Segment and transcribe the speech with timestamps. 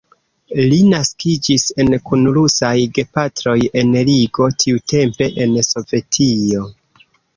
[0.69, 6.65] Li naskiĝis en kun rusaj gepatroj en Rigo, tiutempe en Sovetio.